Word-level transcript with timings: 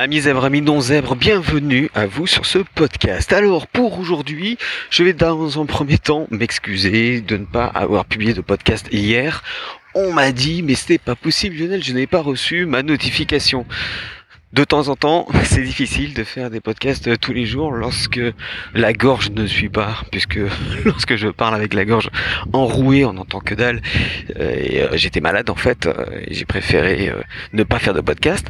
Amis 0.00 0.20
zèbres, 0.20 0.44
amis 0.44 0.62
non 0.62 0.80
zèbres, 0.80 1.16
bienvenue 1.16 1.90
à 1.92 2.06
vous 2.06 2.28
sur 2.28 2.46
ce 2.46 2.60
podcast. 2.60 3.32
Alors 3.32 3.66
pour 3.66 3.98
aujourd'hui, 3.98 4.56
je 4.90 5.02
vais 5.02 5.12
dans 5.12 5.60
un 5.60 5.66
premier 5.66 5.98
temps 5.98 6.28
m'excuser 6.30 7.20
de 7.20 7.36
ne 7.36 7.44
pas 7.44 7.66
avoir 7.66 8.04
publié 8.04 8.32
de 8.32 8.40
podcast 8.40 8.86
hier. 8.92 9.42
On 9.96 10.12
m'a 10.12 10.30
dit 10.30 10.62
mais 10.62 10.76
c'était 10.76 10.98
pas 10.98 11.16
possible 11.16 11.56
Lionel, 11.56 11.82
je 11.82 11.92
n'ai 11.92 12.06
pas 12.06 12.20
reçu 12.20 12.64
ma 12.64 12.84
notification 12.84 13.66
de 14.52 14.64
temps 14.64 14.88
en 14.88 14.96
temps, 14.96 15.26
c'est 15.44 15.62
difficile 15.62 16.14
de 16.14 16.24
faire 16.24 16.50
des 16.50 16.60
podcasts 16.60 17.18
tous 17.20 17.32
les 17.32 17.46
jours 17.46 17.72
lorsque 17.72 18.20
la 18.74 18.92
gorge 18.92 19.30
ne 19.30 19.46
suit 19.46 19.68
pas, 19.68 20.02
puisque 20.10 20.38
lorsque 20.84 21.16
je 21.16 21.28
parle 21.28 21.54
avec 21.54 21.74
la 21.74 21.84
gorge 21.84 22.10
enrouée, 22.52 23.04
on 23.04 23.12
n'entend 23.12 23.40
que 23.40 23.54
dalle. 23.54 23.82
Euh, 24.38 24.54
euh, 24.72 24.88
j'étais 24.94 25.20
malade 25.20 25.50
en 25.50 25.54
fait, 25.54 25.86
euh, 25.86 26.04
j'ai 26.28 26.44
préféré 26.44 27.12
ne 27.52 27.62
pas 27.62 27.78
faire 27.78 27.94
de 27.94 28.00
podcast. 28.00 28.46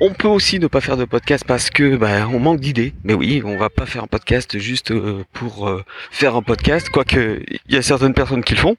On 0.00 0.12
peut 0.12 0.28
aussi 0.28 0.60
ne 0.60 0.68
pas 0.68 0.80
faire 0.80 0.96
de 0.96 1.04
podcast 1.04 1.44
parce 1.46 1.70
que 1.70 1.96
bah, 1.96 2.28
on 2.28 2.38
manque 2.38 2.60
d'idées. 2.60 2.94
Mais 3.04 3.14
oui, 3.14 3.42
on 3.44 3.56
va 3.56 3.68
pas 3.68 3.86
faire 3.86 4.04
un 4.04 4.06
podcast 4.06 4.58
juste 4.58 4.92
pour 5.32 5.70
faire 6.10 6.36
un 6.36 6.42
podcast, 6.42 6.88
quoique 6.88 7.42
il 7.68 7.74
y 7.74 7.76
a 7.76 7.82
certaines 7.82 8.14
personnes 8.14 8.44
qui 8.44 8.54
le 8.54 8.60
font. 8.60 8.76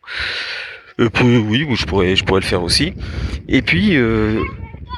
oui, 0.98 1.67
je 1.76 1.85
pourrais, 1.85 2.16
je 2.16 2.23
pourrais 2.23 2.39
le 2.39 2.45
faire 2.45 2.63
aussi. 2.63 2.94
Et 3.49 3.62
puis 3.62 3.98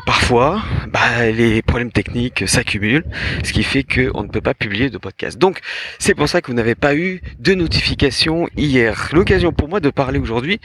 parfois, 0.05 0.61
bah, 1.01 1.31
les 1.31 1.63
problèmes 1.63 1.91
techniques 1.91 2.47
s'accumulent, 2.47 3.05
ce 3.43 3.53
qui 3.53 3.63
fait 3.63 3.83
qu'on 3.83 4.21
ne 4.21 4.27
peut 4.27 4.41
pas 4.41 4.53
publier 4.53 4.91
de 4.91 4.99
podcast. 4.99 5.39
Donc, 5.39 5.59
c'est 5.97 6.13
pour 6.13 6.29
ça 6.29 6.41
que 6.41 6.47
vous 6.51 6.53
n'avez 6.53 6.75
pas 6.75 6.95
eu 6.95 7.21
de 7.39 7.55
notification 7.55 8.47
hier. 8.55 9.09
L'occasion 9.11 9.51
pour 9.51 9.67
moi 9.67 9.79
de 9.79 9.89
parler 9.89 10.19
aujourd'hui 10.19 10.59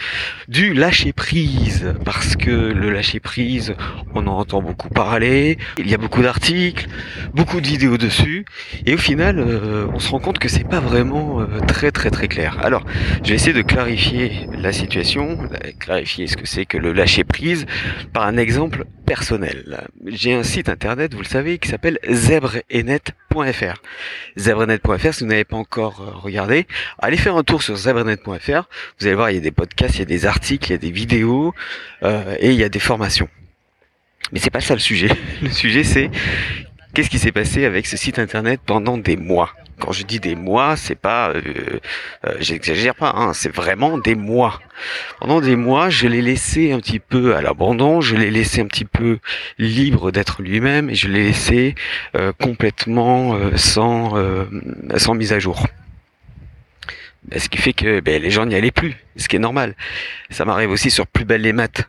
du 0.48 0.74
lâcher 0.74 1.14
prise, 1.14 1.95
parce 2.04 2.36
que 2.36 2.50
le 2.50 2.90
lâcher 2.90 3.18
prise, 3.18 3.76
on 4.14 4.26
en 4.26 4.38
entend 4.38 4.60
beaucoup 4.60 4.90
parler, 4.90 5.56
il 5.78 5.88
y 5.88 5.95
a 5.95 5.98
beaucoup 5.98 6.20
d'articles, 6.20 6.87
beaucoup 7.32 7.62
de 7.62 7.66
vidéos 7.66 7.96
dessus, 7.96 8.45
et 8.84 8.92
au 8.92 8.98
final, 8.98 9.38
euh, 9.38 9.87
on 9.95 9.98
se 9.98 10.10
rend 10.10 10.20
compte 10.20 10.38
que 10.38 10.48
c'est 10.48 10.68
pas 10.68 10.80
vraiment 10.80 11.40
euh, 11.40 11.46
très 11.66 11.90
très 11.92 12.10
très 12.10 12.29
clair. 12.29 12.59
Alors, 12.62 12.84
je 13.23 13.30
vais 13.30 13.37
essayer 13.37 13.54
de 13.54 13.62
clarifier 13.62 14.46
la 14.52 14.74
situation, 14.74 15.38
clarifier 15.79 16.26
ce 16.26 16.37
que 16.37 16.46
c'est 16.46 16.66
que 16.66 16.76
le 16.76 16.92
lâcher 16.92 17.24
prise 17.24 17.64
par 18.12 18.26
un 18.26 18.37
exemple 18.37 18.84
personnel 19.07 19.87
un 20.35 20.43
site 20.43 20.69
internet, 20.69 21.15
vous 21.15 21.21
le 21.21 21.27
savez, 21.27 21.59
qui 21.59 21.69
s'appelle 21.69 21.99
zebrenet.fr. 22.09 23.82
Zebrenet.fr, 24.37 25.15
si 25.15 25.24
vous 25.24 25.30
n'avez 25.30 25.45
pas 25.45 25.57
encore 25.57 26.01
euh, 26.01 26.10
regardé, 26.13 26.66
allez 26.99 27.16
faire 27.16 27.37
un 27.37 27.43
tour 27.43 27.63
sur 27.63 27.77
zebrenet.fr. 27.77 28.69
Vous 28.99 29.07
allez 29.07 29.15
voir, 29.15 29.30
il 29.30 29.35
y 29.35 29.38
a 29.38 29.43
des 29.43 29.51
podcasts, 29.51 29.97
il 29.97 30.01
y 30.01 30.02
a 30.02 30.07
des 30.07 30.27
articles, 30.27 30.69
il 30.69 30.73
y 30.73 30.74
a 30.74 30.79
des 30.79 30.91
vidéos 30.91 31.54
euh, 32.02 32.37
et 32.41 32.51
il 32.51 32.57
y 32.57 32.65
a 32.65 32.69
des 32.69 32.79
formations. 32.79 33.29
Mais 34.32 34.38
c'est 34.38 34.51
pas 34.51 34.60
ça 34.60 34.74
le 34.74 34.80
sujet. 34.80 35.10
Le 35.43 35.51
sujet, 35.51 35.85
c'est 35.85 36.10
qu'est-ce 36.95 37.10
qui 37.10 37.19
s'est 37.19 37.32
passé 37.32 37.65
avec 37.65 37.87
ce 37.87 37.97
site 37.97 38.19
internet 38.19 38.60
pendant 38.65 38.99
des 38.99 39.16
mois? 39.16 39.54
Quand 39.80 39.93
je 39.93 40.05
dis 40.05 40.21
des 40.21 40.35
mois, 40.35 40.77
c'est 40.77 40.95
pas, 40.95 41.30
euh, 41.30 41.43
euh, 42.27 42.35
j'exagère 42.41 42.95
pas, 42.95 43.13
hein, 43.15 43.32
c'est 43.35 43.55
vraiment 43.55 43.99
des 43.99 44.15
mois. 44.15 44.60
Pendant 45.21 45.41
des 45.41 45.57
mois, 45.57 45.91
je 45.91 46.07
l'ai 46.07 46.23
laissé 46.23 46.73
un 46.73 46.80
petit 46.80 46.99
peu 46.99 47.37
à 47.37 47.43
l'abandon, 47.43 48.01
je 48.01 48.16
l'ai 48.16 48.30
laissé 48.30 48.60
un 48.60 48.66
petit 48.66 48.85
peu 48.87 49.19
libre 49.59 50.10
d'être 50.10 50.43
lui-même 50.43 50.88
et 50.88 50.95
je 50.95 51.09
l'ai 51.09 51.24
laissé 51.24 51.74
euh, 52.15 52.32
complètement 52.32 53.38
sans 53.57 54.15
sans 54.97 55.15
mise 55.15 55.32
à 55.32 55.38
jour. 55.38 55.66
Ce 57.37 57.49
qui 57.49 57.59
fait 57.59 57.73
que 57.73 58.01
ben, 58.01 58.23
les 58.23 58.30
gens 58.30 58.47
n'y 58.47 58.54
allaient 58.54 58.71
plus, 58.71 58.97
ce 59.16 59.29
qui 59.29 59.37
est 59.37 59.41
normal. 59.41 59.74
Ça 60.30 60.45
m'arrive 60.45 60.71
aussi 60.71 60.91
sur 60.91 61.07
Plus 61.07 61.24
belle 61.24 61.43
les 61.43 61.52
maths 61.52 61.88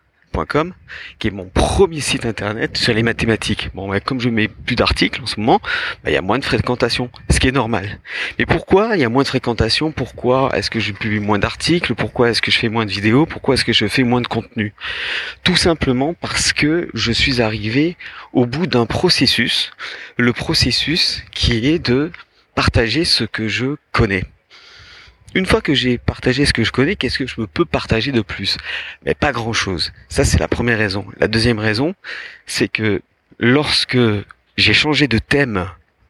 qui 1.19 1.27
est 1.27 1.31
mon 1.31 1.45
premier 1.45 1.99
site 1.99 2.25
internet 2.25 2.77
sur 2.77 2.93
les 2.93 3.03
mathématiques. 3.03 3.69
Bon, 3.73 3.91
comme 4.03 4.19
je 4.19 4.29
mets 4.29 4.47
plus 4.47 4.75
d'articles 4.75 5.21
en 5.21 5.25
ce 5.25 5.39
moment, 5.39 5.59
bah, 6.03 6.11
il 6.11 6.13
y 6.13 6.17
a 6.17 6.21
moins 6.21 6.39
de 6.39 6.45
fréquentation, 6.45 7.09
ce 7.29 7.39
qui 7.39 7.47
est 7.47 7.51
normal. 7.51 7.99
Mais 8.37 8.45
pourquoi 8.45 8.91
il 8.95 9.01
y 9.01 9.03
a 9.03 9.09
moins 9.09 9.23
de 9.23 9.27
fréquentation 9.27 9.91
Pourquoi 9.91 10.51
est-ce 10.55 10.69
que 10.69 10.79
je 10.79 10.91
publie 10.91 11.19
moins 11.19 11.39
d'articles 11.39 11.95
Pourquoi 11.95 12.29
est-ce 12.29 12.41
que 12.41 12.51
je 12.51 12.59
fais 12.59 12.69
moins 12.69 12.85
de 12.85 12.91
vidéos 12.91 13.25
Pourquoi 13.25 13.55
est-ce 13.55 13.65
que 13.65 13.73
je 13.73 13.87
fais 13.87 14.03
moins 14.03 14.21
de 14.21 14.27
contenu 14.27 14.73
Tout 15.43 15.55
simplement 15.55 16.13
parce 16.13 16.53
que 16.53 16.89
je 16.93 17.11
suis 17.11 17.41
arrivé 17.41 17.97
au 18.33 18.45
bout 18.45 18.67
d'un 18.67 18.85
processus, 18.85 19.71
le 20.17 20.33
processus 20.33 21.23
qui 21.31 21.67
est 21.67 21.79
de 21.79 22.11
partager 22.55 23.05
ce 23.05 23.23
que 23.23 23.47
je 23.47 23.75
connais. 23.91 24.23
Une 25.35 25.45
fois 25.45 25.61
que 25.61 25.73
j'ai 25.73 25.97
partagé 25.97 26.45
ce 26.45 26.53
que 26.53 26.63
je 26.63 26.71
connais, 26.71 26.95
qu'est-ce 26.95 27.19
que 27.19 27.27
je 27.27 27.35
peux 27.41 27.65
partager 27.65 28.11
de 28.11 28.21
plus? 28.21 28.57
Mais 29.05 29.13
pas 29.13 29.31
grand-chose. 29.31 29.91
Ça, 30.09 30.23
c'est 30.23 30.39
la 30.39 30.47
première 30.47 30.77
raison. 30.77 31.05
La 31.19 31.27
deuxième 31.27 31.59
raison, 31.59 31.95
c'est 32.45 32.67
que 32.67 33.01
lorsque 33.39 33.97
j'ai 34.57 34.73
changé 34.73 35.07
de 35.07 35.19
thème, 35.19 35.67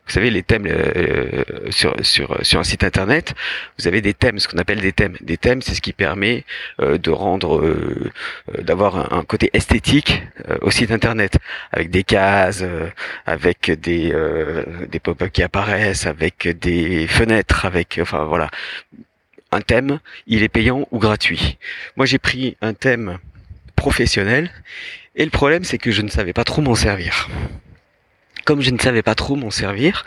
vous 0.07 0.13
savez, 0.13 0.29
les 0.29 0.43
thèmes 0.43 0.67
euh, 0.67 1.43
sur, 1.69 1.93
sur, 2.01 2.37
sur 2.41 2.59
un 2.61 2.63
site 2.63 2.85
internet, 2.85 3.33
vous 3.77 3.87
avez 3.87 3.99
des 3.99 4.13
thèmes, 4.13 4.39
ce 4.39 4.47
qu'on 4.47 4.57
appelle 4.57 4.79
des 4.79 4.93
thèmes. 4.93 5.17
Des 5.19 5.35
thèmes, 5.35 5.61
c'est 5.61 5.75
ce 5.75 5.81
qui 5.81 5.91
permet 5.91 6.45
euh, 6.79 6.97
de 6.97 7.11
rendre, 7.11 7.59
euh, 7.59 8.09
d'avoir 8.59 9.13
un, 9.13 9.23
côté 9.25 9.49
esthétique 9.51 10.23
au 10.61 10.71
site 10.71 10.91
internet, 10.91 11.37
avec 11.73 11.89
des 11.89 12.03
cases, 12.03 12.63
avec 13.25 13.69
des, 13.69 14.13
des 14.87 14.99
pop-up 14.99 15.29
qui 15.29 15.43
apparaissent, 15.43 16.05
avec 16.05 16.47
des 16.47 17.07
fenêtres, 17.07 17.65
avec, 17.65 17.99
enfin 18.01 18.23
voilà, 18.23 18.49
un 19.51 19.61
thème, 19.61 19.99
il 20.25 20.43
est 20.43 20.49
payant 20.49 20.87
ou 20.91 20.99
gratuit. 20.99 21.57
Moi, 21.95 22.05
j'ai 22.05 22.19
pris 22.19 22.57
un 22.61 22.73
thème 22.73 23.17
professionnel 23.75 24.51
et 25.15 25.25
le 25.25 25.31
problème, 25.31 25.63
c'est 25.63 25.77
que 25.77 25.91
je 25.91 26.01
ne 26.01 26.09
savais 26.09 26.33
pas 26.33 26.43
trop 26.43 26.61
m'en 26.61 26.75
servir. 26.75 27.29
Comme 28.45 28.61
je 28.61 28.71
ne 28.71 28.77
savais 28.77 29.01
pas 29.01 29.15
trop 29.15 29.35
m'en 29.35 29.51
servir, 29.51 30.05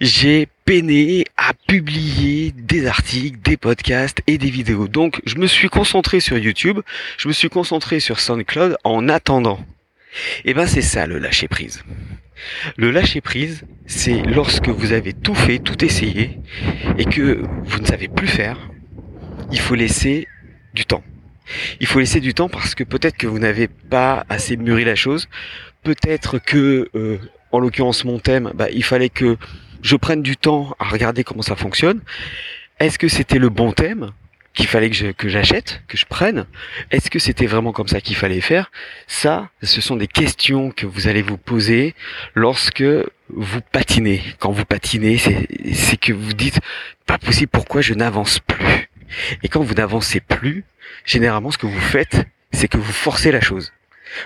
j'ai 0.00 0.48
peiné 0.64 1.24
à 1.36 1.52
publier 1.66 2.52
des 2.52 2.86
articles, 2.86 3.38
des 3.40 3.56
podcasts 3.56 4.22
et 4.26 4.38
des 4.38 4.50
vidéos. 4.50 4.88
Donc, 4.88 5.20
je 5.26 5.36
me 5.36 5.46
suis 5.46 5.68
concentré 5.68 6.20
sur 6.20 6.38
YouTube, 6.38 6.80
je 7.18 7.28
me 7.28 7.32
suis 7.32 7.50
concentré 7.50 8.00
sur 8.00 8.18
SoundCloud 8.18 8.76
en 8.84 9.08
attendant. 9.08 9.60
Et 10.44 10.50
eh 10.50 10.54
ben, 10.54 10.66
c'est 10.66 10.82
ça 10.82 11.06
le 11.06 11.18
lâcher 11.18 11.46
prise. 11.46 11.84
Le 12.76 12.90
lâcher 12.90 13.20
prise, 13.20 13.64
c'est 13.86 14.22
lorsque 14.22 14.68
vous 14.68 14.92
avez 14.92 15.12
tout 15.12 15.34
fait, 15.34 15.58
tout 15.58 15.84
essayé, 15.84 16.38
et 16.98 17.04
que 17.04 17.42
vous 17.64 17.80
ne 17.80 17.86
savez 17.86 18.08
plus 18.08 18.28
faire, 18.28 18.70
il 19.50 19.60
faut 19.60 19.74
laisser 19.74 20.28
du 20.74 20.84
temps. 20.84 21.02
Il 21.80 21.86
faut 21.86 21.98
laisser 21.98 22.20
du 22.20 22.34
temps 22.34 22.48
parce 22.48 22.74
que 22.74 22.84
peut-être 22.84 23.16
que 23.16 23.26
vous 23.26 23.38
n'avez 23.38 23.68
pas 23.68 24.24
assez 24.28 24.56
mûri 24.56 24.84
la 24.84 24.94
chose, 24.94 25.28
peut-être 25.82 26.38
que, 26.38 26.88
euh, 26.94 27.18
en 27.52 27.58
l'occurrence 27.58 28.04
mon 28.04 28.18
thème, 28.18 28.52
bah, 28.54 28.68
il 28.72 28.84
fallait 28.84 29.08
que 29.08 29.36
je 29.82 29.96
prenne 29.96 30.22
du 30.22 30.36
temps 30.36 30.76
à 30.78 30.84
regarder 30.84 31.24
comment 31.24 31.42
ça 31.42 31.56
fonctionne. 31.56 32.00
Est-ce 32.78 32.98
que 32.98 33.08
c'était 33.08 33.38
le 33.38 33.48
bon 33.48 33.72
thème? 33.72 34.12
Qu'il 34.54 34.66
fallait 34.66 34.90
que 34.90 35.28
j'achète, 35.28 35.82
que 35.86 35.96
je 35.96 36.06
prenne 36.06 36.46
Est-ce 36.90 37.10
que 37.10 37.18
c'était 37.18 37.46
vraiment 37.46 37.72
comme 37.72 37.88
ça 37.88 38.00
qu'il 38.00 38.16
fallait 38.16 38.40
faire? 38.40 38.70
Ça, 39.06 39.50
ce 39.62 39.80
sont 39.80 39.96
des 39.96 40.08
questions 40.08 40.70
que 40.70 40.86
vous 40.86 41.08
allez 41.08 41.22
vous 41.22 41.38
poser 41.38 41.94
lorsque 42.34 42.84
vous 43.28 43.60
patinez. 43.72 44.22
Quand 44.38 44.50
vous 44.50 44.64
patinez, 44.64 45.18
c'est 45.18 45.96
que 45.96 46.12
vous 46.12 46.32
dites 46.32 46.60
pas 47.06 47.18
possible, 47.18 47.50
pourquoi 47.52 47.80
je 47.80 47.94
n'avance 47.94 48.40
plus? 48.40 48.88
Et 49.42 49.48
quand 49.48 49.62
vous 49.62 49.74
n'avancez 49.74 50.20
plus, 50.20 50.64
généralement 51.04 51.50
ce 51.50 51.58
que 51.58 51.66
vous 51.66 51.80
faites, 51.80 52.26
c'est 52.52 52.68
que 52.68 52.78
vous 52.78 52.92
forcez 52.92 53.30
la 53.30 53.40
chose. 53.40 53.72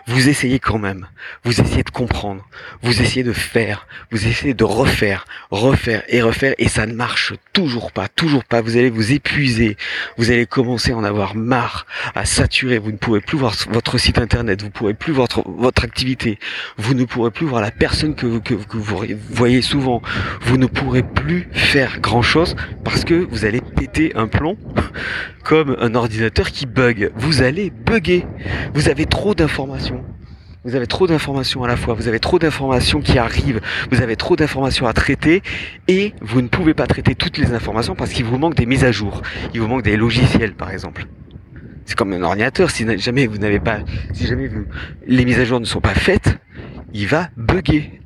Vous 0.07 0.29
essayez 0.29 0.59
quand 0.59 0.79
même, 0.79 1.07
vous 1.45 1.61
essayez 1.61 1.83
de 1.83 1.91
comprendre, 1.91 2.47
vous 2.83 3.03
essayez 3.03 3.23
de 3.23 3.33
faire, 3.33 3.87
vous 4.11 4.27
essayez 4.27 4.55
de 4.55 4.65
refaire, 4.65 5.27
refaire 5.51 6.03
et 6.09 6.23
refaire 6.23 6.55
et 6.59 6.69
ça 6.69 6.87
ne 6.87 6.95
marche 6.95 7.35
toujours 7.53 7.93
pas, 7.93 8.09
toujours 8.09 8.45
pas. 8.45 8.61
Vous 8.61 8.77
allez 8.77 8.91
vous 8.91 9.13
épuiser, 9.13 9.77
vous 10.17 10.31
allez 10.31 10.47
commencer 10.47 10.93
à 10.93 10.97
en 10.97 11.05
avoir 11.05 11.35
marre, 11.35 11.87
à 12.15 12.25
saturer. 12.25 12.79
Vous 12.79 12.93
ne 12.93 12.97
pourrez 12.97 13.21
plus 13.21 13.39
voir 13.39 13.55
votre 13.71 13.99
site 13.99 14.19
internet, 14.19 14.61
vous 14.61 14.69
ne 14.69 14.73
pourrez 14.73 14.95
plus 14.95 15.13
voir 15.13 15.29
votre, 15.47 15.85
activité, 15.85 16.39
vous 16.77 16.95
ne 16.95 17.05
pourrez 17.05 17.31
plus 17.31 17.47
voir 17.47 17.61
la 17.61 17.71
personne 17.71 18.15
que, 18.15 18.39
que, 18.39 18.55
que 18.55 18.77
vous 18.77 19.05
voyez 19.31 19.63
souvent, 19.63 20.03
vous 20.43 20.57
ne 20.57 20.67
pourrez 20.67 21.03
plus 21.03 21.49
faire 21.53 22.01
grand 22.01 22.23
chose 22.23 22.57
parce 22.85 23.05
que 23.05 23.15
vous 23.15 23.45
allez 23.45 23.61
péter 23.61 24.13
un 24.17 24.27
plomb 24.27 24.57
comme 25.45 25.77
un 25.81 25.95
ordinateur 25.95 26.51
qui 26.51 26.67
bug. 26.67 27.11
Vous 27.17 27.43
allez 27.43 27.71
bugger. 27.71 28.27
Vous 28.73 28.89
avez 28.89 29.07
trop 29.07 29.35
d'informations. 29.35 29.74
Vous 30.65 30.75
avez 30.75 30.87
trop 30.87 31.07
d'informations 31.07 31.63
à 31.63 31.69
la 31.69 31.77
fois, 31.77 31.93
vous 31.93 32.09
avez 32.09 32.21
trop 32.21 32.39
d'informations 32.39 33.03
qui 33.03 33.19
arrivent, 33.19 33.61
vous 33.91 34.01
avez 34.01 34.17
trop 34.17 34.35
d'informations 34.35 34.87
à 34.87 34.95
traiter. 34.95 35.43
Et 35.89 36.15
vous 36.23 36.41
ne 36.41 36.49
pouvez 36.49 36.73
pas 36.73 36.87
traiter 36.87 37.15
toutes 37.15 37.37
les 37.37 37.53
informations 37.53 37.95
parce 37.95 38.11
qu'il 38.13 38.25
vous 38.25 38.39
manque 38.39 38.55
des 38.55 38.65
mises 38.65 38.85
à 38.85 38.93
jour. 38.93 39.21
Il 39.53 39.61
vous 39.61 39.69
manque 39.69 39.83
des 39.83 39.97
logiciels 39.97 40.55
par 40.55 40.71
exemple. 40.71 41.07
C'est 41.85 41.97
comme 41.97 42.15
un 42.15 42.23
ordinateur, 42.23 42.71
si 42.71 42.87
jamais 42.99 43.27
vous 43.27 43.37
n'avez 43.37 43.61
pas, 43.61 43.81
si 44.15 44.27
jamais 44.27 44.51
les 45.07 45.25
mises 45.27 45.39
à 45.39 45.45
jour 45.45 45.61
ne 45.61 45.67
sont 45.67 45.83
pas 45.83 45.95
faites, 45.95 46.39
il 46.95 47.07
va 47.07 47.29
bugger. 47.37 48.01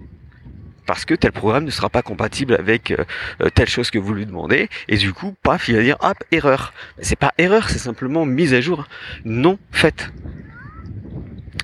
Parce 0.85 1.05
que 1.05 1.15
tel 1.15 1.31
programme 1.31 1.65
ne 1.65 1.71
sera 1.71 1.91
pas 1.91 2.03
compatible 2.03 2.55
avec 2.55 2.91
euh, 2.91 3.05
euh, 3.43 3.51
telle 3.51 3.69
chose 3.69 3.91
que 3.91 3.99
vous 3.99 4.15
lui 4.15 4.27
demandez. 4.27 4.69
Et 4.89 4.97
du 4.97 5.13
coup 5.13 5.35
paf 5.45 5.69
il 5.69 5.77
va 5.77 5.83
dire 5.83 5.97
hop 6.01 6.17
erreur. 6.33 6.73
C'est 7.03 7.19
pas 7.19 7.35
erreur 7.39 7.69
c'est 7.69 7.79
simplement 7.79 8.25
mise 8.27 8.53
à 8.53 8.61
jour 8.61 8.89
non 9.25 9.59
faite 9.71 10.11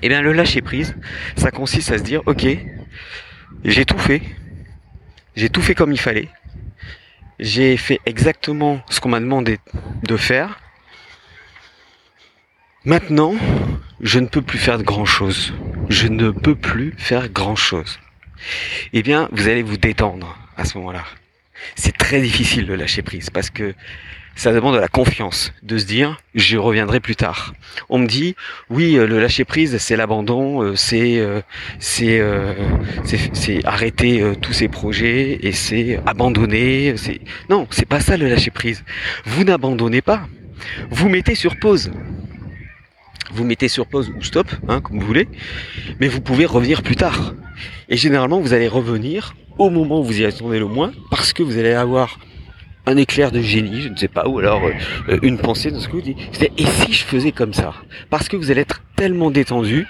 eh 0.01 0.09
bien 0.09 0.21
le 0.21 0.33
lâcher 0.33 0.61
prise 0.61 0.95
ça 1.35 1.51
consiste 1.51 1.91
à 1.91 1.97
se 1.97 2.03
dire 2.03 2.21
ok 2.25 2.47
j'ai 3.65 3.83
tout 3.83 3.97
fait. 3.97 4.21
J'ai 5.35 5.49
tout 5.49 5.61
fait 5.61 5.73
comme 5.73 5.91
il 5.91 5.99
fallait. 5.99 6.29
J'ai 7.39 7.77
fait 7.77 7.99
exactement 8.05 8.81
ce 8.89 8.99
qu'on 8.99 9.09
m'a 9.09 9.19
demandé 9.19 9.59
de 10.03 10.17
faire. 10.17 10.59
Maintenant, 12.85 13.33
je 14.01 14.19
ne 14.19 14.27
peux 14.27 14.43
plus 14.43 14.59
faire 14.59 14.77
de 14.77 14.83
grand 14.83 15.05
chose. 15.05 15.51
Je 15.89 16.07
ne 16.07 16.29
peux 16.29 16.55
plus 16.55 16.93
faire 16.97 17.27
grand 17.29 17.55
chose. 17.55 17.99
Eh 18.93 19.01
bien, 19.01 19.29
vous 19.31 19.47
allez 19.47 19.63
vous 19.63 19.77
détendre 19.77 20.37
à 20.57 20.65
ce 20.65 20.77
moment-là. 20.77 21.03
C'est 21.75 21.97
très 21.97 22.21
difficile 22.21 22.67
de 22.67 22.73
lâcher 22.73 23.01
prise 23.01 23.31
parce 23.31 23.49
que 23.49 23.73
ça 24.35 24.51
demande 24.51 24.75
de 24.75 24.79
la 24.79 24.89
confiance, 24.89 25.53
de 25.63 25.77
se 25.77 25.85
dire 25.85 26.17
je 26.35 26.57
reviendrai 26.57 26.99
plus 26.99 27.15
tard. 27.15 27.53
On 27.89 27.97
me 27.97 28.07
dit 28.07 28.35
oui, 28.69 28.97
euh, 28.97 29.07
le 29.07 29.19
lâcher 29.19 29.45
prise, 29.45 29.77
c'est 29.77 29.95
l'abandon, 29.95 30.61
euh, 30.61 30.75
c'est 30.75 31.19
euh, 31.19 31.41
c'est 31.79 32.21
c'est 33.33 33.65
arrêter 33.65 34.33
tous 34.41 34.53
ces 34.53 34.67
projets 34.67 35.39
et 35.41 35.53
c'est 35.53 35.99
abandonner. 36.05 36.95
C'est 36.97 37.21
non, 37.49 37.67
c'est 37.71 37.87
pas 37.87 38.01
ça 38.01 38.17
le 38.17 38.27
lâcher 38.27 38.51
prise. 38.51 38.83
Vous 39.25 39.43
n'abandonnez 39.43 40.01
pas, 40.01 40.27
vous 40.91 41.09
mettez 41.09 41.35
sur 41.35 41.57
pause. 41.57 41.91
Vous 43.33 43.43
mettez 43.43 43.67
sur 43.67 43.87
pause 43.87 44.13
ou 44.15 44.21
stop, 44.21 44.47
hein, 44.67 44.81
comme 44.81 44.99
vous 44.99 45.05
voulez, 45.05 45.27
mais 45.99 46.07
vous 46.07 46.21
pouvez 46.21 46.45
revenir 46.45 46.83
plus 46.83 46.95
tard. 46.95 47.33
Et 47.89 47.97
généralement, 47.97 48.39
vous 48.39 48.53
allez 48.53 48.67
revenir 48.67 49.35
au 49.57 49.69
moment 49.69 49.99
où 49.99 50.03
vous 50.03 50.21
y 50.21 50.25
attendez 50.25 50.59
le 50.59 50.67
moins, 50.67 50.93
parce 51.09 51.33
que 51.33 51.43
vous 51.43 51.57
allez 51.57 51.73
avoir 51.73 52.19
un 52.85 52.97
éclair 52.97 53.31
de 53.31 53.41
génie, 53.41 53.81
je 53.81 53.89
ne 53.89 53.95
sais 53.95 54.07
pas, 54.07 54.27
ou 54.27 54.39
alors 54.39 54.63
euh, 55.09 55.19
une 55.21 55.37
pensée 55.37 55.71
dans 55.71 55.79
ce 55.79 55.87
que 55.87 55.93
vous 55.93 56.01
dites. 56.01 56.17
Et 56.57 56.65
si 56.65 56.93
je 56.93 57.03
faisais 57.03 57.31
comme 57.31 57.53
ça 57.53 57.73
Parce 58.09 58.27
que 58.27 58.37
vous 58.37 58.51
allez 58.51 58.61
être 58.61 58.81
tellement 58.95 59.31
détendu 59.31 59.87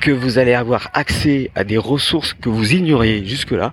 que 0.00 0.10
vous 0.10 0.38
allez 0.38 0.52
avoir 0.52 0.90
accès 0.92 1.50
à 1.54 1.64
des 1.64 1.78
ressources 1.78 2.34
que 2.34 2.48
vous 2.48 2.74
ignoriez 2.74 3.24
jusque-là, 3.24 3.72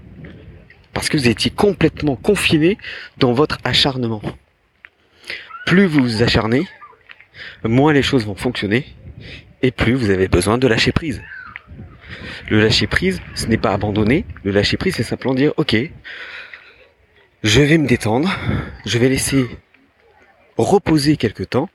parce 0.94 1.10
que 1.10 1.18
vous 1.18 1.28
étiez 1.28 1.52
complètement 1.52 2.16
confiné 2.16 2.78
dans 3.18 3.34
votre 3.34 3.58
acharnement. 3.64 4.22
Plus 5.66 5.86
vous 5.86 6.02
vous 6.02 6.24
acharnez, 6.24 6.68
moins 7.64 7.94
les 7.94 8.02
choses 8.02 8.26
vont 8.26 8.36
fonctionner, 8.36 8.86
et 9.62 9.72
plus 9.72 9.94
vous 9.94 10.10
avez 10.10 10.28
besoin 10.28 10.58
de 10.58 10.68
lâcher 10.68 10.92
prise. 10.92 11.22
Le 12.50 12.62
lâcher 12.62 12.88
prise, 12.88 13.22
ce 13.36 13.48
n'est 13.48 13.58
pas 13.58 13.72
abandonner, 13.72 14.26
le 14.44 14.52
lâcher 14.52 14.78
prise, 14.78 14.96
c'est 14.96 15.04
simplement 15.04 15.36
dire, 15.36 15.54
ok, 15.58 15.76
je 17.44 17.62
vais 17.62 17.78
me 17.78 17.88
détendre, 17.88 18.30
je 18.86 18.98
vais 18.98 19.10
laisser 19.10 19.46
reposer 20.58 21.18
quelque 21.18 21.44
temps 21.44 21.70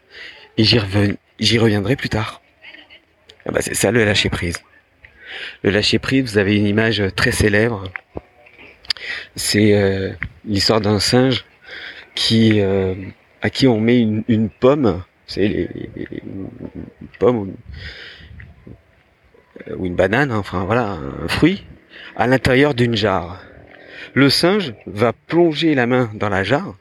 et 0.56 0.64
j'y, 0.64 0.78
reviendrai 1.58 1.96
plus 1.96 2.08
tard. 2.08 2.40
Ah 3.46 3.52
bah 3.52 3.60
c'est 3.62 3.74
ça 3.74 3.90
le 3.90 4.04
lâcher 4.04 4.30
prise. 4.30 4.58
Le 5.62 5.70
lâcher 5.70 5.98
prise, 5.98 6.24
vous 6.24 6.38
avez 6.38 6.56
une 6.56 6.66
image 6.66 7.02
très 7.16 7.32
célèbre. 7.32 7.84
C'est 9.34 9.74
euh, 9.74 10.12
l'histoire 10.44 10.80
d'un 10.80 11.00
singe 11.00 11.44
qui 12.14 12.60
euh, 12.60 12.94
à 13.42 13.50
qui 13.50 13.66
on 13.66 13.78
met 13.80 14.00
une, 14.00 14.48
pomme, 14.48 15.02
c'est 15.26 15.46
les, 15.46 15.90
une 15.96 16.48
pomme 17.18 17.36
ou, 17.36 17.54
ou 19.76 19.86
une 19.86 19.94
banane, 19.94 20.32
enfin 20.32 20.64
voilà, 20.64 20.98
un 21.24 21.28
fruit, 21.28 21.64
à 22.16 22.26
l'intérieur 22.26 22.74
d'une 22.74 22.96
jarre. 22.96 23.40
Le 24.14 24.30
singe 24.30 24.74
va 24.86 25.12
plonger 25.12 25.74
la 25.74 25.86
main 25.86 26.10
dans 26.14 26.28
la 26.28 26.44
jarre, 26.44 26.74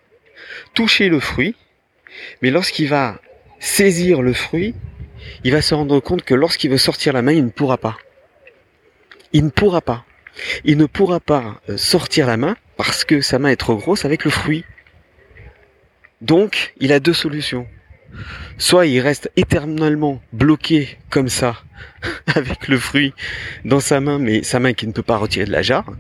toucher 0.74 1.10
le 1.10 1.20
fruit, 1.20 1.56
mais 2.42 2.52
lorsqu'il 2.52 2.88
va 2.88 3.20
saisir 3.60 4.22
le 4.22 4.34
fruit, 4.34 4.76
il 5.44 5.52
va 5.52 5.62
se 5.62 5.74
rendre 5.74 6.00
compte 6.00 6.24
que 6.24 6.34
lorsqu'il 6.34 6.72
veut 6.72 6.78
sortir 6.78 7.14
la 7.14 7.22
main, 7.22 7.32
il 7.32 7.46
ne 7.46 7.50
pourra 7.50 7.78
pas. 7.78 7.98
Il 9.34 9.46
ne 9.46 9.50
pourra 9.50 9.82
pas. 9.82 10.06
Il 10.64 10.78
ne 10.78 10.86
pourra 10.86 11.20
pas 11.20 11.62
euh, 11.70 11.78
sortir 11.78 12.28
la 12.28 12.38
main 12.38 12.58
parce 12.78 13.06
que 13.06 13.22
sa 13.22 13.40
main 13.40 13.50
est 13.50 13.56
trop 13.56 13.76
grosse 13.76 14.06
avec 14.06 14.26
le 14.26 14.32
fruit. 14.32 14.66
Donc, 16.22 16.74
il 16.80 16.92
a 16.92 17.00
deux 17.00 17.14
solutions. 17.14 17.68
Soit 18.58 18.86
il 18.86 19.00
reste 19.00 19.30
éternellement 19.36 20.22
bloqué 20.32 20.98
comme 21.10 21.28
ça, 21.30 21.64
avec 22.36 22.68
le 22.68 22.78
fruit 22.78 23.14
dans 23.66 23.80
sa 23.80 24.00
main, 24.00 24.20
mais 24.20 24.44
sa 24.44 24.60
main 24.60 24.74
qui 24.74 24.88
ne 24.88 24.94
peut 24.94 25.04
pas 25.04 25.18
retirer 25.18 25.46
de 25.46 25.52
la 25.52 25.62
jarre, 25.62 25.92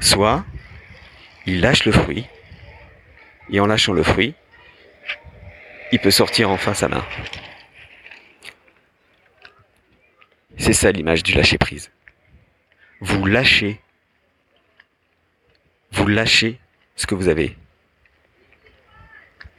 Soit 0.00 0.44
il 1.46 1.60
lâche 1.60 1.84
le 1.84 1.92
fruit, 1.92 2.26
et 3.50 3.60
en 3.60 3.66
lâchant 3.66 3.92
le 3.92 4.02
fruit, 4.02 4.34
il 5.92 5.98
peut 5.98 6.10
sortir 6.10 6.50
enfin 6.50 6.74
sa 6.74 6.88
main. 6.88 7.04
C'est 10.58 10.72
ça 10.72 10.92
l'image 10.92 11.22
du 11.22 11.32
lâcher 11.32 11.56
prise. 11.56 11.90
Vous 13.00 13.24
lâchez, 13.24 13.80
vous 15.92 16.06
lâchez 16.06 16.58
ce 16.96 17.06
que 17.06 17.14
vous 17.14 17.28
avez 17.28 17.56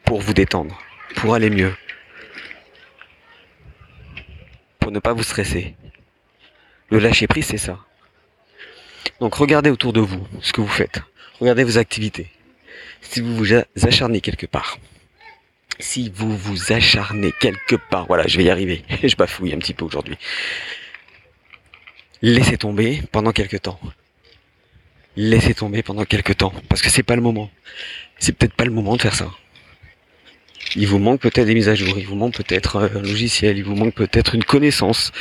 pour 0.03 0.21
vous 0.21 0.33
détendre, 0.33 0.79
pour 1.15 1.33
aller 1.33 1.49
mieux, 1.49 1.73
pour 4.79 4.91
ne 4.91 4.99
pas 4.99 5.13
vous 5.13 5.23
stresser. 5.23 5.75
Le 6.89 6.99
lâcher 6.99 7.27
prise, 7.27 7.45
c'est 7.45 7.57
ça. 7.57 7.79
Donc 9.19 9.35
regardez 9.35 9.69
autour 9.69 9.93
de 9.93 9.99
vous 9.99 10.25
ce 10.41 10.53
que 10.53 10.61
vous 10.61 10.67
faites. 10.67 11.01
Regardez 11.39 11.63
vos 11.63 11.77
activités. 11.77 12.31
Si 13.01 13.21
vous 13.21 13.35
vous 13.35 13.53
acharnez 13.83 14.21
quelque 14.21 14.45
part. 14.45 14.77
Si 15.79 16.11
vous 16.13 16.35
vous 16.35 16.71
acharnez 16.71 17.31
quelque 17.39 17.75
part. 17.75 18.07
Voilà, 18.07 18.27
je 18.27 18.37
vais 18.37 18.45
y 18.45 18.49
arriver. 18.49 18.83
je 19.03 19.15
bafouille 19.15 19.53
un 19.53 19.59
petit 19.59 19.73
peu 19.73 19.85
aujourd'hui. 19.85 20.17
Laissez 22.21 22.57
tomber 22.57 23.01
pendant 23.11 23.31
quelques 23.31 23.61
temps. 23.61 23.79
Laissez 25.15 25.53
tomber 25.53 25.83
pendant 25.83 26.05
quelques 26.05 26.37
temps. 26.37 26.53
Parce 26.67 26.81
que 26.81 26.89
c'est 26.89 27.03
pas 27.03 27.15
le 27.15 27.21
moment. 27.21 27.49
C'est 28.19 28.33
peut-être 28.33 28.55
pas 28.55 28.65
le 28.65 28.71
moment 28.71 28.95
de 28.95 29.01
faire 29.01 29.15
ça. 29.15 29.31
Il 30.75 30.87
vous 30.87 30.99
manque 30.99 31.21
peut-être 31.21 31.45
des 31.47 31.55
mises 31.55 31.69
à 31.69 31.75
jour, 31.75 31.97
il 31.97 32.05
vous 32.05 32.15
manque 32.15 32.35
peut-être 32.35 32.77
un 32.77 33.01
logiciel, 33.01 33.57
il 33.57 33.63
vous 33.63 33.75
manque 33.75 33.95
peut-être 33.95 34.35
une 34.35 34.43
connaissance, 34.43 35.11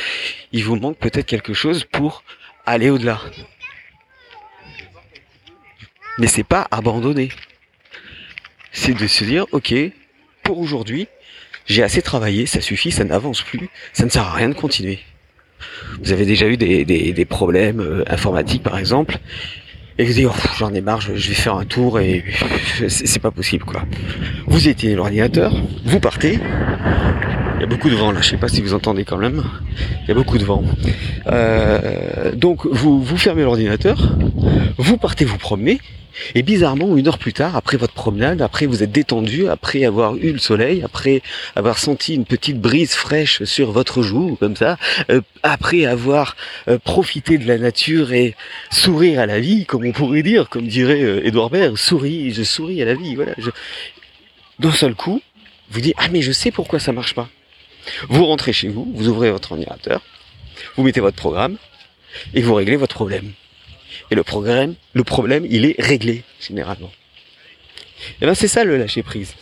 il 0.51 0.63
vous 0.63 0.75
manque 0.75 0.97
peut-être 0.97 1.25
quelque 1.25 1.53
chose 1.53 1.85
pour 1.85 2.23
aller 2.65 2.89
au-delà. 2.89 3.19
Mais 6.19 6.27
c'est 6.27 6.43
pas 6.43 6.67
abandonner. 6.69 7.29
C'est 8.71 8.93
de 8.93 9.07
se 9.07 9.23
dire, 9.23 9.45
ok, 9.51 9.73
pour 10.43 10.59
aujourd'hui, 10.59 11.07
j'ai 11.65 11.83
assez 11.83 12.01
travaillé, 12.01 12.45
ça 12.45 12.61
suffit, 12.61 12.91
ça 12.91 13.03
n'avance 13.03 13.41
plus, 13.41 13.69
ça 13.93 14.05
ne 14.05 14.09
sert 14.09 14.23
à 14.23 14.33
rien 14.33 14.49
de 14.49 14.53
continuer. 14.53 14.99
Vous 16.01 16.11
avez 16.11 16.25
déjà 16.25 16.47
eu 16.47 16.57
des, 16.57 17.25
problèmes 17.25 17.79
euh, 17.79 18.03
informatiques 18.07 18.63
par 18.63 18.77
exemple, 18.77 19.17
et 19.97 20.05
vous 20.05 20.13
dites 20.13 20.27
oh, 20.29 20.47
j'en 20.57 20.73
ai 20.73 20.81
marre, 20.81 21.01
je, 21.01 21.11
vais 21.11 21.19
faire 21.19 21.55
un 21.55 21.65
tour 21.65 21.99
et 21.99 22.23
c'est 22.87 23.19
pas 23.19 23.31
possible 23.31 23.65
quoi. 23.65 23.83
Vous 24.47 24.67
éteignez 24.67 24.95
l'ordinateur, 24.95 25.53
vous 25.85 25.99
partez. 25.99 26.39
Il 27.59 27.63
y 27.63 27.65
a 27.65 27.67
beaucoup 27.67 27.89
de 27.89 27.95
vent 27.95 28.13
là, 28.13 28.21
je 28.21 28.29
sais 28.29 28.37
pas 28.37 28.47
si 28.47 28.61
vous 28.61 28.73
entendez 28.73 29.03
quand 29.03 29.17
même. 29.17 29.43
Il 30.03 30.07
y 30.07 30.11
a 30.11 30.13
beaucoup 30.13 30.37
de 30.37 30.45
vent. 30.45 30.63
Euh, 31.27 32.33
donc 32.33 32.65
vous 32.65 33.03
vous 33.03 33.17
fermez 33.17 33.43
l'ordinateur, 33.43 34.15
vous 34.77 34.95
partez 34.95 35.25
vous 35.25 35.37
promener, 35.37 35.81
et 36.35 36.41
bizarrement, 36.41 36.95
une 36.95 37.05
heure 37.09 37.17
plus 37.17 37.33
tard, 37.33 37.57
après 37.57 37.75
votre 37.75 37.93
promenade, 37.93 38.41
après 38.41 38.65
vous 38.65 38.81
êtes 38.81 38.93
détendu, 38.93 39.49
après 39.49 39.83
avoir 39.83 40.15
eu 40.15 40.31
le 40.31 40.37
soleil, 40.37 40.83
après 40.85 41.21
avoir 41.57 41.79
senti 41.79 42.15
une 42.15 42.23
petite 42.23 42.61
brise 42.61 42.93
fraîche 42.93 43.43
sur 43.43 43.71
votre 43.71 44.03
joue, 44.03 44.37
comme 44.39 44.55
ça, 44.55 44.77
euh, 45.09 45.19
après 45.43 45.85
avoir 45.85 46.37
euh, 46.69 46.77
profité 46.77 47.37
de 47.37 47.45
la 47.45 47.57
nature 47.57 48.13
et 48.13 48.35
sourire 48.71 49.19
à 49.19 49.25
la 49.25 49.41
vie, 49.41 49.65
comme 49.65 49.85
on 49.85 49.91
pourrait 49.91 50.23
dire, 50.23 50.47
comme 50.47 50.65
dirait 50.65 51.03
euh, 51.03 51.27
Edouard 51.27 51.49
Baird, 51.49 51.75
souris, 51.75 52.31
je 52.31 52.43
souris 52.43 52.81
à 52.81 52.85
la 52.85 52.95
vie, 52.95 53.15
voilà. 53.15 53.33
Je... 53.37 53.49
D'un 54.59 54.71
seul 54.71 54.95
coup, 54.95 55.21
vous 55.71 55.81
dites, 55.81 55.95
ah 55.97 56.07
mais 56.09 56.21
je 56.21 56.31
sais 56.31 56.51
pourquoi 56.51 56.79
ça 56.79 56.93
marche 56.93 57.13
pas. 57.13 57.27
Vous 58.07 58.25
rentrez 58.25 58.53
chez 58.53 58.69
vous, 58.69 58.91
vous 58.95 59.07
ouvrez 59.07 59.31
votre 59.31 59.51
ordinateur, 59.51 60.01
vous 60.75 60.83
mettez 60.83 60.99
votre 60.99 61.17
programme, 61.17 61.57
et 62.33 62.41
vous 62.41 62.53
réglez 62.53 62.75
votre 62.75 62.95
problème. 62.95 63.31
Et 64.11 64.15
le 64.15 64.23
problème, 64.23 64.75
le 64.93 65.03
problème, 65.03 65.45
il 65.49 65.65
est 65.65 65.75
réglé, 65.79 66.23
généralement. 66.39 66.91
Et 67.99 68.15
eh 68.21 68.25
ben, 68.25 68.33
c'est 68.33 68.47
ça 68.47 68.63
le 68.63 68.77
lâcher 68.77 69.03
prise. 69.03 69.35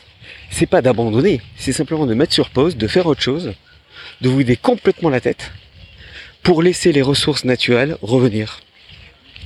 C'est 0.49 0.65
pas 0.65 0.81
d'abandonner, 0.81 1.41
c'est 1.57 1.73
simplement 1.73 2.05
de 2.05 2.13
mettre 2.13 2.33
sur 2.33 2.49
pause, 2.49 2.75
de 2.75 2.87
faire 2.87 3.05
autre 3.05 3.21
chose, 3.21 3.53
de 4.21 4.29
vous 4.29 4.37
vider 4.37 4.55
complètement 4.55 5.09
la 5.09 5.21
tête 5.21 5.51
pour 6.43 6.61
laisser 6.61 6.91
les 6.91 7.01
ressources 7.01 7.43
naturelles 7.43 7.97
revenir. 8.01 8.61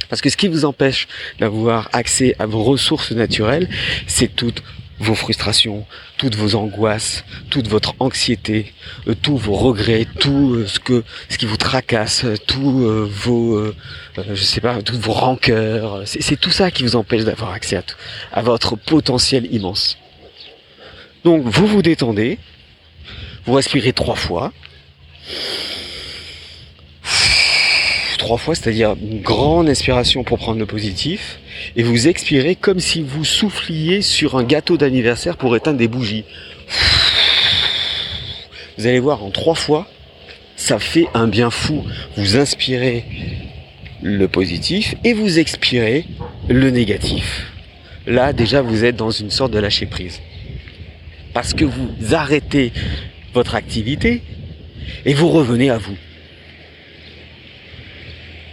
Parce 0.10 0.22
que 0.22 0.30
ce 0.30 0.38
qui 0.38 0.48
vous 0.48 0.66
empêche 0.66 1.08
d'avoir 1.40 1.90
accès 1.94 2.36
à 2.38 2.46
vos 2.46 2.64
ressources 2.64 3.12
naturelles, 3.12 3.70
c'est 4.08 4.36
toute 4.36 4.62
vos 5.02 5.16
frustrations, 5.16 5.86
toutes 6.18 6.36
vos 6.36 6.56
angoisses, 6.56 7.24
toute 7.50 7.68
votre 7.68 7.96
anxiété, 8.00 8.74
euh, 9.08 9.16
tous 9.20 9.36
vos 9.36 9.54
regrets, 9.54 10.06
tout 10.20 10.54
euh, 10.54 10.68
ce 10.68 10.80
que 10.80 11.04
ce 11.30 11.38
qui 11.38 11.46
vous 11.46 11.58
tracasse, 11.58 12.24
euh, 12.24 12.38
tous 12.38 12.86
vos 13.10 13.74
je 14.18 14.44
sais 14.44 14.62
pas, 14.62 14.82
toutes 14.82 15.00
vos 15.00 15.14
rancœurs, 15.14 16.04
c'est 16.06 16.40
tout 16.40 16.52
ça 16.52 16.70
qui 16.70 16.84
vous 16.84 16.96
empêche 16.96 17.24
d'avoir 17.24 17.52
accès 17.52 17.78
à, 17.78 17.82
tout, 17.82 17.96
à 18.32 18.42
votre 18.42 18.76
potentiel 18.76 19.52
immense. 19.54 19.98
Donc 21.24 21.44
vous 21.46 21.68
vous 21.68 21.82
détendez, 21.82 22.38
vous 23.46 23.54
respirez 23.54 23.94
trois 23.94 24.16
fois. 24.16 24.54
Trois 28.22 28.38
fois, 28.38 28.56
c'est-à-dire 28.56 28.96
une 29.02 29.22
grande 29.22 29.68
inspiration 29.68 30.24
pour 30.24 30.38
prendre 30.38 30.60
le 30.60 30.66
positif, 30.68 31.40
et 31.76 31.84
vous 31.84 32.08
expirez 32.08 32.56
comme 32.56 32.80
si 32.80 33.02
vous 33.02 33.26
souffliez 33.26 34.02
sur 34.02 34.38
un 34.38 34.44
gâteau 34.44 34.78
d'anniversaire 34.78 35.38
pour 35.38 35.56
éteindre 35.56 35.80
des 35.80 35.88
bougies. 35.88 36.24
Vous 38.78 38.88
allez 38.88 39.00
voir 39.00 39.24
en 39.24 39.32
trois 39.32 39.56
fois, 39.56 39.88
ça 40.56 40.78
fait 40.78 41.08
un 41.16 41.28
bien 41.28 41.50
fou. 41.50 41.84
Vous 42.16 42.38
inspirez 42.38 43.06
le 44.04 44.28
positif 44.28 44.96
et 45.04 45.14
vous 45.14 45.40
expirez 45.40 46.06
le 46.48 46.70
négatif. 46.70 47.52
Là, 48.06 48.34
déjà, 48.34 48.62
vous 48.62 48.86
êtes 48.86 48.96
dans 48.96 49.12
une 49.12 49.32
sorte 49.32 49.52
de 49.52 49.60
lâcher 49.60 49.88
prise. 49.88 50.22
Parce 51.34 51.54
que 51.54 51.66
vous 51.66 51.90
arrêtez 52.12 52.72
votre 53.34 53.56
activité 53.56 54.22
et 55.06 55.14
vous 55.14 55.30
revenez 55.30 55.70
à 55.72 55.78
vous. 55.80 55.98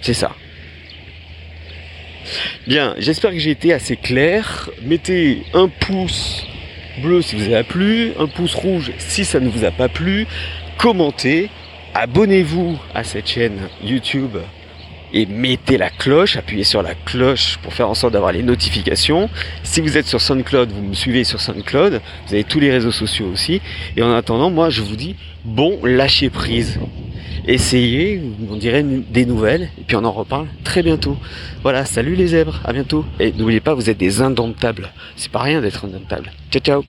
C'est 0.01 0.15
ça. 0.15 0.35
Bien, 2.67 2.95
j'espère 2.99 3.31
que 3.31 3.39
j'ai 3.39 3.51
été 3.51 3.73
assez 3.73 3.97
clair. 3.97 4.71
Mettez 4.83 5.43
un 5.55 5.69
pouce 5.69 6.47
bleu 7.03 7.23
si 7.23 7.37
vous 7.37 7.55
a 7.55 7.63
plu, 7.63 8.13
un 8.19 8.27
pouce 8.27 8.55
rouge 8.55 8.93
si 8.99 9.25
ça 9.25 9.41
ne 9.41 9.49
vous 9.49 9.65
a 9.65 9.71
pas 9.71 9.89
plu. 9.89 10.27
Commentez, 10.77 11.49
abonnez-vous 11.95 12.79
à 12.95 13.05
cette 13.05 13.27
chaîne 13.27 13.69
YouTube 13.83 14.37
et 15.13 15.27
mettez 15.27 15.79
la 15.79 15.91
cloche, 15.91 16.37
appuyez 16.37 16.65
sur 16.65 16.83
la 16.83 16.95
cloche 16.95 17.59
pour 17.63 17.73
faire 17.73 17.89
en 17.89 17.95
sorte 17.95 18.13
d'avoir 18.13 18.33
les 18.33 18.43
notifications. 18.43 19.31
Si 19.63 19.81
vous 19.81 19.97
êtes 19.97 20.07
sur 20.07 20.21
SoundCloud, 20.21 20.71
vous 20.71 20.83
me 20.83 20.95
suivez 20.95 21.25
sur 21.25 21.41
SoundCloud, 21.41 22.01
vous 22.27 22.35
avez 22.35 22.45
tous 22.45 22.61
les 22.61 22.71
réseaux 22.71 22.93
sociaux 22.93 23.27
aussi. 23.33 23.63
Et 23.97 24.03
en 24.03 24.13
attendant, 24.13 24.51
moi 24.51 24.69
je 24.71 24.83
vous 24.83 24.97
dis, 24.97 25.17
bon, 25.45 25.79
lâchez 25.83 26.29
prise. 26.31 26.79
Essayez, 27.51 28.21
on 28.51 28.57
dirait 28.57 28.83
des 28.83 29.25
nouvelles, 29.25 29.71
et 29.79 29.85
puis 29.87 29.97
on 29.97 30.05
en 30.05 30.13
reparle 30.13 30.49
très 30.65 30.83
bientôt. 30.83 31.17
Voilà, 31.63 31.87
salut 31.87 32.15
les 32.15 32.27
zèbres, 32.27 32.61
à 32.63 32.75
bientôt. 32.75 33.07
Et 33.19 33.33
n'oubliez 33.33 33.61
pas, 33.61 33.73
vous 33.73 33.89
êtes 33.89 33.97
des 33.97 34.21
indomptables. 34.21 34.91
C'est 35.17 35.33
pas 35.33 35.41
rien 35.41 35.63
d'être 35.63 35.87
indomptable. 35.87 36.31
Ciao 36.51 36.61
ciao 36.61 36.85